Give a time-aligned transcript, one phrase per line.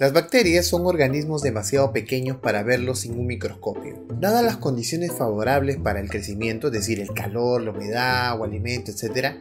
[0.00, 4.02] Las bacterias son organismos demasiado pequeños para verlos sin un microscopio.
[4.18, 8.90] Dadas las condiciones favorables para el crecimiento, es decir, el calor, la humedad o alimento,
[8.90, 9.34] etc.,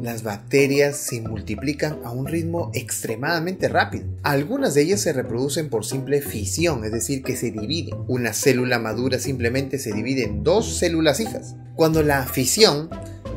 [0.00, 4.06] las bacterias se multiplican a un ritmo extremadamente rápido.
[4.22, 7.98] Algunas de ellas se reproducen por simple fisión, es decir, que se dividen.
[8.08, 11.56] Una célula madura simplemente se divide en dos células hijas.
[11.74, 12.88] Cuando la fisión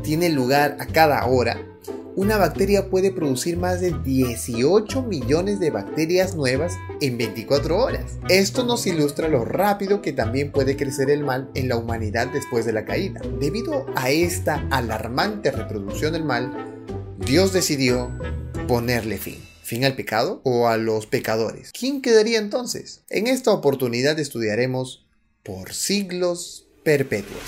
[0.02, 1.57] tiene lugar a cada hora,
[2.15, 8.17] una bacteria puede producir más de 18 millones de bacterias nuevas en 24 horas.
[8.29, 12.65] Esto nos ilustra lo rápido que también puede crecer el mal en la humanidad después
[12.65, 13.21] de la caída.
[13.39, 16.51] Debido a esta alarmante reproducción del mal,
[17.19, 18.11] Dios decidió
[18.67, 19.37] ponerle fin.
[19.64, 21.71] ¿Fin al pecado o a los pecadores?
[21.71, 23.03] ¿Quién quedaría entonces?
[23.09, 25.05] En esta oportunidad estudiaremos
[25.43, 27.39] por siglos perpetuos.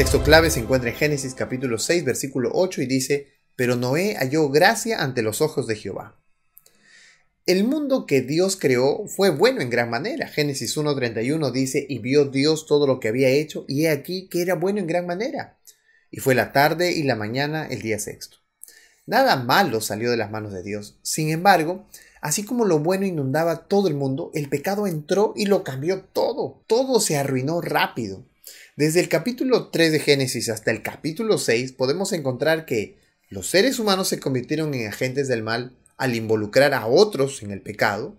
[0.00, 4.48] Texto clave se encuentra en Génesis capítulo 6 versículo 8 y dice, pero Noé halló
[4.48, 6.18] gracia ante los ojos de Jehová.
[7.44, 10.26] El mundo que Dios creó fue bueno en gran manera.
[10.26, 14.40] Génesis 1.31 dice, y vio Dios todo lo que había hecho, y he aquí que
[14.40, 15.58] era bueno en gran manera.
[16.10, 18.38] Y fue la tarde y la mañana el día sexto.
[19.04, 20.98] Nada malo salió de las manos de Dios.
[21.02, 21.86] Sin embargo,
[22.22, 26.64] así como lo bueno inundaba todo el mundo, el pecado entró y lo cambió todo.
[26.66, 28.29] Todo se arruinó rápido.
[28.76, 33.78] Desde el capítulo 3 de Génesis hasta el capítulo 6 podemos encontrar que los seres
[33.78, 38.16] humanos se convirtieron en agentes del mal al involucrar a otros en el pecado.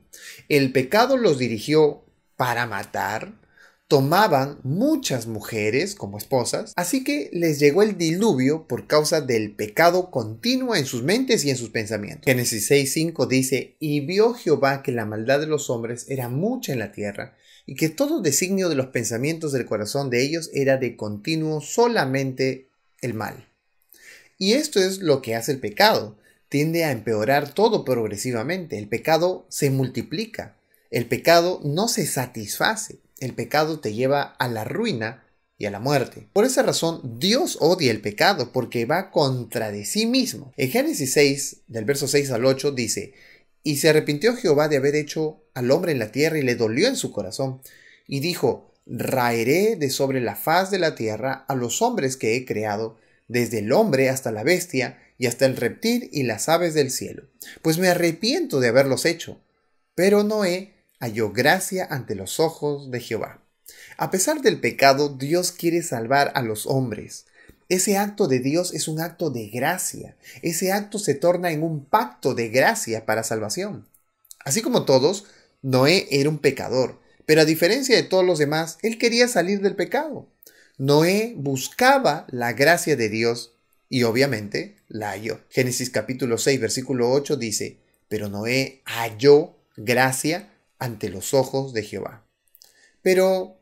[0.49, 2.03] El pecado los dirigió
[2.35, 3.39] para matar,
[3.87, 10.11] tomaban muchas mujeres como esposas, así que les llegó el diluvio por causa del pecado
[10.11, 12.25] continuo en sus mentes y en sus pensamientos.
[12.25, 16.79] Génesis 6.5 dice, y vio Jehová que la maldad de los hombres era mucha en
[16.79, 20.95] la tierra, y que todo designio de los pensamientos del corazón de ellos era de
[20.95, 22.67] continuo solamente
[23.01, 23.47] el mal.
[24.37, 26.17] Y esto es lo que hace el pecado.
[26.49, 28.77] Tiende a empeorar todo progresivamente.
[28.77, 30.55] El pecado se multiplica.
[30.89, 32.97] El pecado no se satisface.
[33.19, 35.23] El pecado te lleva a la ruina
[35.61, 36.27] y a la muerte.
[36.33, 40.51] Por esa razón, Dios odia el pecado porque va contra de sí mismo.
[40.57, 43.13] En Génesis 6, del verso 6 al 8, dice,
[43.63, 46.87] y se arrepintió Jehová de haber hecho al hombre en la tierra y le dolió
[46.87, 47.61] en su corazón.
[48.07, 52.45] Y dijo, raeré de sobre la faz de la tierra a los hombres que he
[52.45, 56.89] creado, desde el hombre hasta la bestia, y hasta el reptil y las aves del
[56.89, 57.27] cielo,
[57.61, 59.39] pues me arrepiento de haberlos hecho.
[59.93, 63.39] Pero Noé halló gracia ante los ojos de Jehová.
[63.97, 67.27] A pesar del pecado, Dios quiere salvar a los hombres.
[67.71, 70.17] Ese acto de Dios es un acto de gracia.
[70.41, 73.87] Ese acto se torna en un pacto de gracia para salvación.
[74.43, 75.23] Así como todos,
[75.61, 79.77] Noé era un pecador, pero a diferencia de todos los demás, él quería salir del
[79.77, 80.27] pecado.
[80.77, 83.53] Noé buscaba la gracia de Dios
[83.87, 85.39] y obviamente la halló.
[85.49, 87.77] Génesis capítulo 6 versículo 8 dice,
[88.09, 92.25] pero Noé halló gracia ante los ojos de Jehová.
[93.01, 93.60] Pero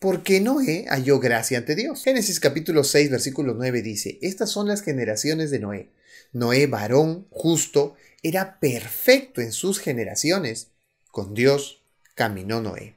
[0.00, 2.02] porque Noé halló gracia ante Dios.
[2.02, 5.90] Génesis capítulo 6 versículo 9 dice, estas son las generaciones de Noé.
[6.32, 10.68] Noé, varón justo, era perfecto en sus generaciones.
[11.10, 11.82] Con Dios
[12.14, 12.94] caminó Noé.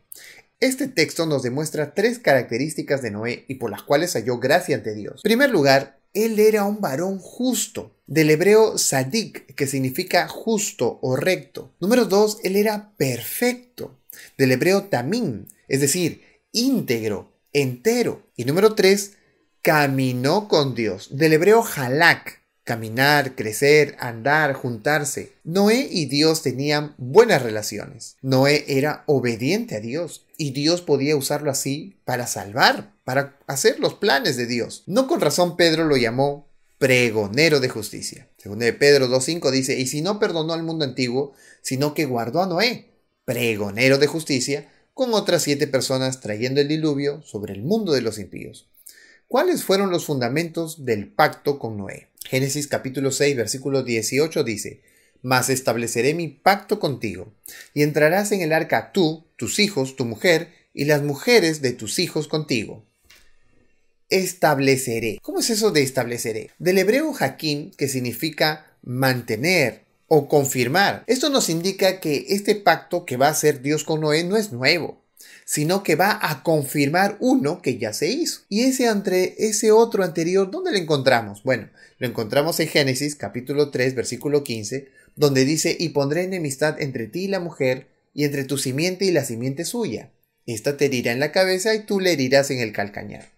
[0.61, 4.95] Este texto nos demuestra tres características de Noé y por las cuales halló gracia ante
[4.95, 5.15] Dios.
[5.17, 11.17] En primer lugar, él era un varón justo, del hebreo sadik, que significa justo o
[11.17, 11.73] recto.
[11.81, 13.97] Número dos, él era perfecto,
[14.37, 18.23] del hebreo tamim, es decir, íntegro, entero.
[18.37, 19.13] Y número tres,
[19.61, 21.09] caminó con Dios.
[21.11, 25.33] Del hebreo halak, caminar, crecer, andar, juntarse.
[25.43, 28.15] Noé y Dios tenían buenas relaciones.
[28.21, 33.95] Noé era obediente a Dios y Dios podía usarlo así para salvar, para hacer los
[33.95, 34.83] planes de Dios.
[34.85, 36.47] No con razón Pedro lo llamó
[36.77, 38.27] pregonero de justicia.
[38.37, 42.41] Según de Pedro 2.5 dice, y si no perdonó al mundo antiguo, sino que guardó
[42.41, 42.89] a Noé,
[43.23, 48.19] pregonero de justicia, con otras siete personas trayendo el diluvio sobre el mundo de los
[48.19, 48.67] impíos.
[49.27, 52.09] ¿Cuáles fueron los fundamentos del pacto con Noé?
[52.25, 54.81] Génesis capítulo 6 versículo 18 dice,
[55.21, 57.33] Mas estableceré mi pacto contigo,
[57.73, 61.99] y entrarás en el arca tú, tus hijos, tu mujer, y las mujeres de tus
[61.99, 62.85] hijos contigo.
[64.09, 65.17] Estableceré.
[65.21, 66.51] ¿Cómo es eso de estableceré?
[66.59, 71.03] Del hebreo hakim, que significa mantener, o confirmar.
[71.07, 74.51] Esto nos indica que este pacto que va a hacer Dios con Noé no es
[74.51, 75.01] nuevo,
[75.43, 78.41] sino que va a confirmar uno que ya se hizo.
[78.47, 81.41] Y ese entre ese otro anterior, ¿dónde lo encontramos?
[81.41, 81.67] Bueno,
[81.97, 87.23] lo encontramos en Génesis capítulo 3 versículo 15, donde dice, y pondré enemistad entre ti
[87.23, 90.11] y la mujer, y entre tu simiente y la simiente suya.
[90.45, 93.31] Esta te herirá en la cabeza y tú le herirás en el calcañar.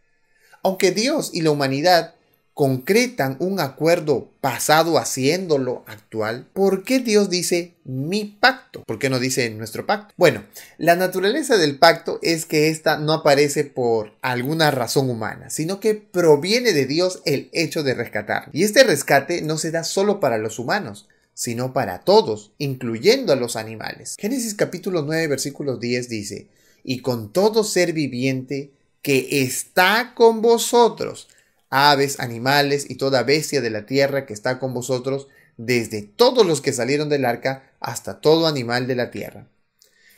[0.61, 2.15] Aunque Dios y la humanidad
[2.55, 8.81] concretan un acuerdo pasado haciéndolo actual, ¿por qué Dios dice mi pacto?
[8.85, 10.13] ¿Por qué no dice nuestro pacto?
[10.15, 10.45] Bueno,
[10.77, 15.95] la naturaleza del pacto es que ésta no aparece por alguna razón humana, sino que
[15.95, 18.49] proviene de Dios el hecho de rescatar.
[18.53, 23.35] Y este rescate no se da solo para los humanos, sino para todos, incluyendo a
[23.35, 24.15] los animales.
[24.17, 26.47] Génesis capítulo 9 versículo 10 dice,
[26.85, 28.71] y con todo ser viviente
[29.01, 31.27] que está con vosotros,
[31.69, 35.27] aves, animales y toda bestia de la tierra que está con vosotros,
[35.57, 39.47] desde todos los que salieron del arca hasta todo animal de la tierra.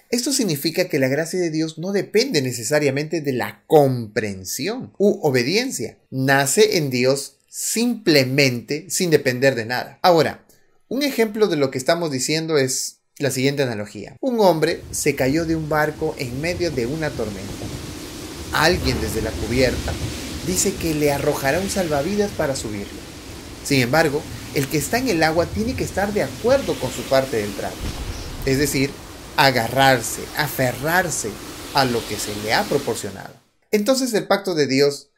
[0.09, 5.97] Esto significa que la gracia de Dios no depende necesariamente de la comprensión u obediencia.
[6.09, 9.99] Nace en Dios simplemente sin depender de nada.
[10.01, 10.45] Ahora,
[10.87, 14.15] un ejemplo de lo que estamos diciendo es la siguiente analogía.
[14.21, 17.51] Un hombre se cayó de un barco en medio de una tormenta.
[18.53, 19.91] Alguien desde la cubierta
[20.47, 22.99] dice que le arrojará un salvavidas para subirlo.
[23.63, 24.23] Sin embargo,
[24.55, 27.53] el que está en el agua tiene que estar de acuerdo con su parte del
[27.53, 27.75] trato.
[28.45, 28.89] Es decir,
[29.35, 31.29] agarrarse, aferrarse
[31.73, 33.33] a lo que se le ha proporcionado.
[33.71, 35.09] Entonces el pacto de Dios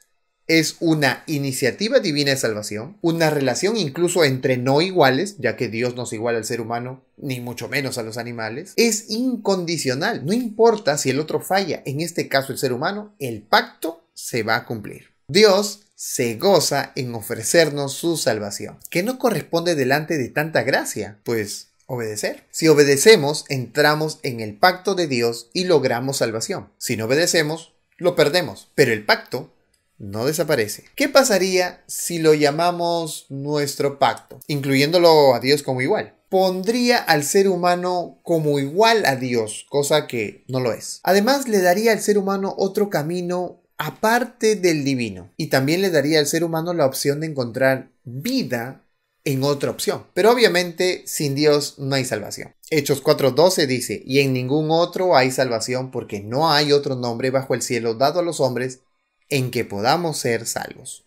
[0.48, 5.96] es una iniciativa divina de salvación, una relación incluso entre no iguales, ya que Dios
[5.96, 10.34] no es igual al ser humano, ni mucho menos a los animales, es incondicional, no
[10.34, 14.56] importa si el otro falla, en este caso el ser humano, el pacto se va
[14.56, 15.09] a cumplir.
[15.30, 21.68] Dios se goza en ofrecernos su salvación, que no corresponde delante de tanta gracia, pues
[21.86, 22.48] obedecer.
[22.50, 26.70] Si obedecemos, entramos en el pacto de Dios y logramos salvación.
[26.80, 28.72] Si no obedecemos, lo perdemos.
[28.74, 29.54] Pero el pacto
[30.00, 30.86] no desaparece.
[30.96, 36.16] ¿Qué pasaría si lo llamamos nuestro pacto, incluyéndolo a Dios como igual?
[36.30, 41.02] Pondría al ser humano como igual a Dios, cosa que no lo es.
[41.04, 45.34] Además, le daría al ser humano otro camino aparte del divino.
[45.38, 48.86] Y también le daría al ser humano la opción de encontrar vida
[49.24, 50.06] en otra opción.
[50.14, 52.54] Pero obviamente sin Dios no hay salvación.
[52.70, 57.56] Hechos 4:12 dice, y en ningún otro hay salvación porque no hay otro nombre bajo
[57.56, 58.82] el cielo dado a los hombres
[59.30, 61.06] en que podamos ser salvos.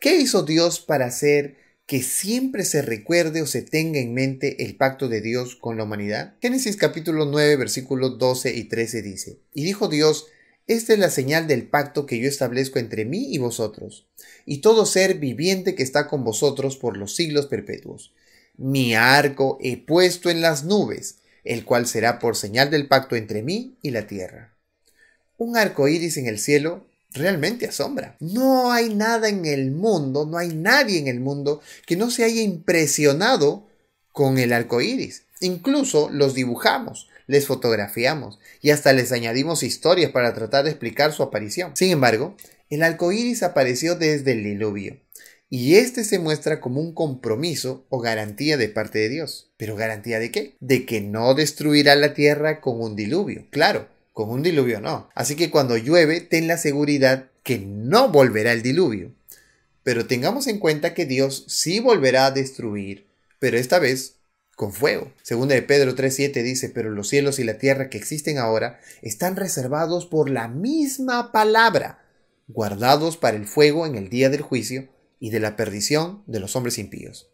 [0.00, 4.76] ¿Qué hizo Dios para hacer que siempre se recuerde o se tenga en mente el
[4.76, 6.34] pacto de Dios con la humanidad?
[6.40, 10.26] Génesis capítulo 9 versículos 12 y 13 dice, y dijo Dios,
[10.70, 14.06] esta es la señal del pacto que yo establezco entre mí y vosotros,
[14.46, 18.12] y todo ser viviente que está con vosotros por los siglos perpetuos.
[18.56, 23.42] Mi arco he puesto en las nubes, el cual será por señal del pacto entre
[23.42, 24.54] mí y la tierra.
[25.38, 28.16] Un arco iris en el cielo realmente asombra.
[28.20, 32.22] No hay nada en el mundo, no hay nadie en el mundo que no se
[32.22, 33.66] haya impresionado
[34.12, 35.24] con el arco iris.
[35.40, 41.22] Incluso los dibujamos, les fotografiamos y hasta les añadimos historias para tratar de explicar su
[41.22, 41.72] aparición.
[41.76, 42.36] Sin embargo,
[42.68, 44.98] el arco iris apareció desde el diluvio
[45.48, 49.50] y este se muestra como un compromiso o garantía de parte de Dios.
[49.56, 50.56] ¿Pero garantía de qué?
[50.58, 53.46] De que no destruirá la tierra con un diluvio.
[53.50, 55.08] Claro, con un diluvio no.
[55.14, 59.12] Así que cuando llueve, ten la seguridad que no volverá el diluvio.
[59.84, 63.06] Pero tengamos en cuenta que Dios sí volverá a destruir,
[63.38, 64.16] pero esta vez
[64.60, 65.10] con fuego.
[65.22, 69.36] Segunda de Pedro 3.7 dice, pero los cielos y la tierra que existen ahora están
[69.36, 72.04] reservados por la misma palabra,
[72.46, 76.56] guardados para el fuego en el día del juicio y de la perdición de los
[76.56, 77.30] hombres impíos.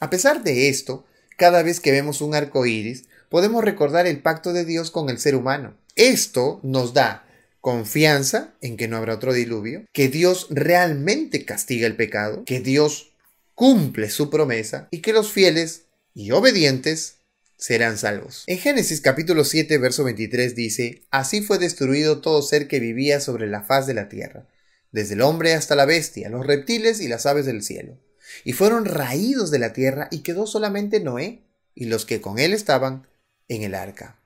[0.00, 1.04] A pesar de esto,
[1.36, 5.18] cada vez que vemos un arco iris, podemos recordar el pacto de Dios con el
[5.18, 5.76] ser humano.
[5.94, 7.26] Esto nos da
[7.60, 13.12] confianza en que no habrá otro diluvio, que Dios realmente castiga el pecado, que Dios
[13.54, 15.82] cumple su promesa y que los fieles
[16.14, 17.18] y obedientes
[17.56, 18.44] serán salvos.
[18.46, 23.46] En Génesis capítulo 7, verso 23 dice, Así fue destruido todo ser que vivía sobre
[23.46, 24.48] la faz de la tierra,
[24.90, 27.98] desde el hombre hasta la bestia, los reptiles y las aves del cielo.
[28.44, 32.52] Y fueron raídos de la tierra y quedó solamente Noé y los que con él
[32.52, 33.06] estaban
[33.48, 34.21] en el arca.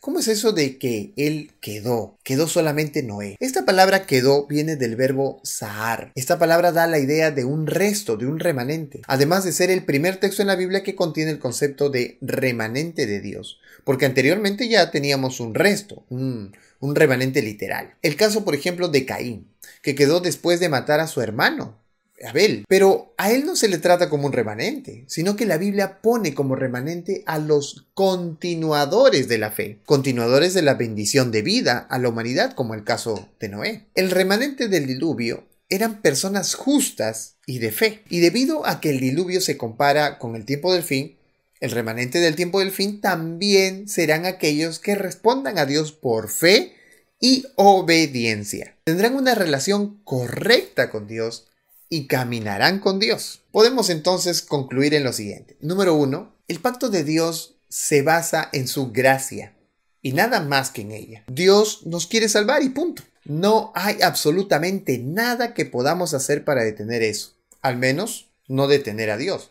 [0.00, 2.18] ¿Cómo es eso de que él quedó?
[2.22, 3.36] Quedó solamente Noé.
[3.40, 6.12] Esta palabra quedó viene del verbo sahar.
[6.14, 9.02] Esta palabra da la idea de un resto, de un remanente.
[9.08, 13.06] Además de ser el primer texto en la Biblia que contiene el concepto de remanente
[13.06, 13.58] de Dios.
[13.84, 17.94] Porque anteriormente ya teníamos un resto, un, un remanente literal.
[18.02, 19.48] El caso, por ejemplo, de Caín,
[19.82, 21.78] que quedó después de matar a su hermano,
[22.24, 22.64] Abel.
[22.68, 26.34] Pero a él no se le trata como un remanente, sino que la Biblia pone
[26.34, 31.98] como remanente a los continuadores de la fe, continuadores de la bendición de vida a
[31.98, 33.86] la humanidad, como el caso de Noé.
[33.94, 38.02] El remanente del diluvio eran personas justas y de fe.
[38.08, 41.16] Y debido a que el diluvio se compara con el tiempo del fin,
[41.58, 46.74] El remanente del tiempo del fin también serán aquellos que respondan a Dios por fe
[47.18, 48.76] y obediencia.
[48.84, 51.48] Tendrán una relación correcta con Dios
[51.88, 53.42] y caminarán con Dios.
[53.50, 55.56] Podemos entonces concluir en lo siguiente.
[55.60, 59.56] Número uno, el pacto de Dios se basa en su gracia
[60.02, 61.24] y nada más que en ella.
[61.28, 63.02] Dios nos quiere salvar y punto.
[63.24, 67.32] No hay absolutamente nada que podamos hacer para detener eso.
[67.60, 69.50] Al menos no detener a Dios.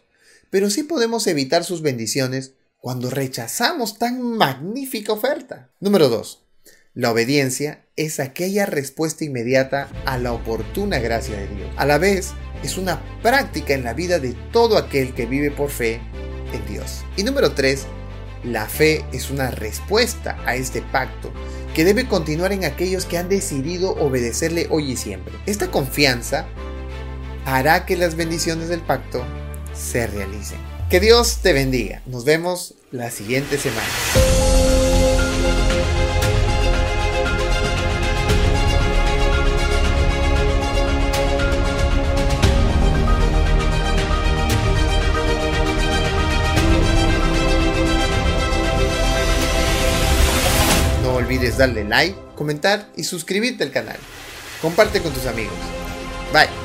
[0.49, 5.71] Pero sí podemos evitar sus bendiciones cuando rechazamos tan magnífica oferta.
[5.79, 6.44] Número 2.
[6.95, 11.69] La obediencia es aquella respuesta inmediata a la oportuna gracia de Dios.
[11.75, 12.31] A la vez,
[12.63, 15.99] es una práctica en la vida de todo aquel que vive por fe
[16.53, 17.03] en Dios.
[17.17, 17.85] Y número 3.
[18.45, 21.33] La fe es una respuesta a este pacto
[21.73, 25.33] que debe continuar en aquellos que han decidido obedecerle hoy y siempre.
[25.47, 26.47] Esta confianza
[27.45, 29.25] hará que las bendiciones del pacto
[29.73, 30.59] se realicen.
[30.89, 32.01] Que Dios te bendiga.
[32.05, 33.83] Nos vemos la siguiente semana.
[51.57, 53.97] Darle like, comentar y suscribirte al canal.
[54.61, 55.53] Comparte con tus amigos.
[56.33, 56.64] Bye.